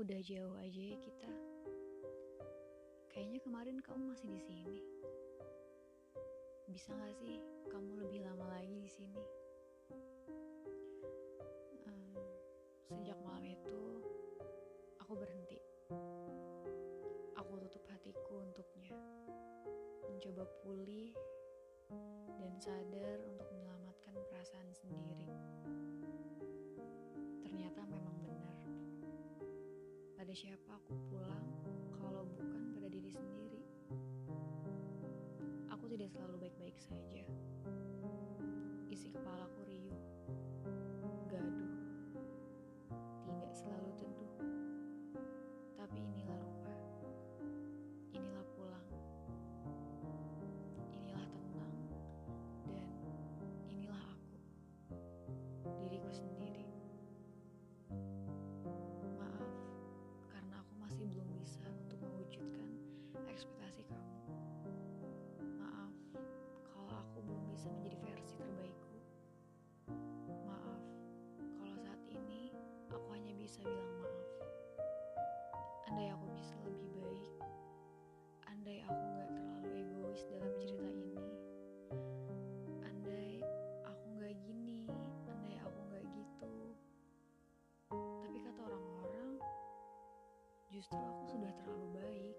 Udah 0.00 0.16
jauh 0.24 0.56
aja 0.56 0.80
ya 0.80 0.96
kita. 0.96 1.28
Kayaknya 3.12 3.38
kemarin 3.44 3.76
kamu 3.84 4.16
masih 4.16 4.32
di 4.32 4.40
sini. 4.40 4.80
Bisa 6.72 6.96
gak 6.96 7.12
sih 7.20 7.36
kamu 7.68 8.08
lebih 8.08 8.24
lama 8.24 8.48
lagi 8.48 8.80
di 8.80 8.88
sini? 8.88 9.20
Um, 11.84 12.16
sejak 12.88 13.20
malam 13.20 13.44
itu, 13.44 14.00
aku 15.04 15.20
berhenti. 15.20 15.60
Aku 17.36 17.60
tutup 17.60 17.84
hatiku 17.92 18.40
untuknya. 18.40 18.96
Mencoba 20.08 20.48
pulih 20.64 21.12
dan 22.40 22.56
sadar 22.56 23.20
untuk 23.28 23.44
menyelamatkan 23.52 24.16
perasaan 24.32 24.72
sendiri. 24.72 25.09
Pada 30.30 30.46
siapa 30.46 30.78
aku 30.78 30.94
pulang 31.10 31.42
kalau 31.98 32.22
bukan 32.38 32.70
pada 32.70 32.86
diri 32.86 33.10
sendiri? 33.10 33.66
Aku 35.74 35.90
tidak 35.90 36.06
selalu 36.14 36.46
baik-baik 36.46 36.78
saja. 36.78 37.26
bisa 73.50 73.66
bilang 73.66 73.90
maaf. 73.98 74.30
Andai 75.90 76.06
aku 76.14 76.26
bisa 76.38 76.54
lebih 76.62 76.90
baik, 77.02 77.34
andai 78.46 78.78
aku 78.86 79.02
gak 79.18 79.30
terlalu 79.34 79.68
egois 79.74 80.22
dalam 80.30 80.52
cerita 80.54 80.86
ini, 80.86 81.18
andai 82.86 83.42
aku 83.82 84.06
gak 84.22 84.38
gini, 84.46 84.86
andai 85.26 85.58
aku 85.66 85.82
gak 85.90 86.04
gitu. 86.14 86.54
Tapi 88.22 88.38
kata 88.38 88.60
orang-orang, 88.70 89.42
justru 90.70 91.02
aku 91.02 91.22
sudah 91.34 91.50
terlalu 91.58 91.86
baik. 91.98 92.38